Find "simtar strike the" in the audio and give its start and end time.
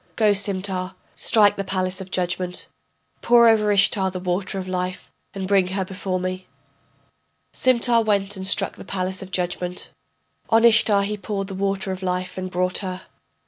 0.33-1.63